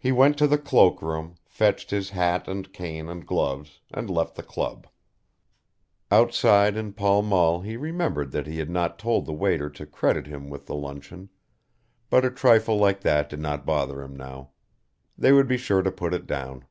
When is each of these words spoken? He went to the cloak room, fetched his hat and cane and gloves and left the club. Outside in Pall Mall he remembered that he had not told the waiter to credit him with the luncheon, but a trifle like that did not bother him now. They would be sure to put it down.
He 0.00 0.10
went 0.10 0.36
to 0.38 0.48
the 0.48 0.58
cloak 0.58 1.00
room, 1.00 1.36
fetched 1.46 1.92
his 1.92 2.10
hat 2.10 2.48
and 2.48 2.72
cane 2.72 3.08
and 3.08 3.24
gloves 3.24 3.82
and 3.92 4.10
left 4.10 4.34
the 4.34 4.42
club. 4.42 4.88
Outside 6.10 6.76
in 6.76 6.92
Pall 6.92 7.22
Mall 7.22 7.60
he 7.60 7.76
remembered 7.76 8.32
that 8.32 8.48
he 8.48 8.58
had 8.58 8.68
not 8.68 8.98
told 8.98 9.26
the 9.26 9.32
waiter 9.32 9.70
to 9.70 9.86
credit 9.86 10.26
him 10.26 10.50
with 10.50 10.66
the 10.66 10.74
luncheon, 10.74 11.28
but 12.10 12.24
a 12.24 12.32
trifle 12.32 12.78
like 12.78 13.02
that 13.02 13.30
did 13.30 13.38
not 13.38 13.64
bother 13.64 14.02
him 14.02 14.16
now. 14.16 14.50
They 15.16 15.30
would 15.30 15.46
be 15.46 15.56
sure 15.56 15.82
to 15.82 15.92
put 15.92 16.14
it 16.14 16.26
down. 16.26 16.64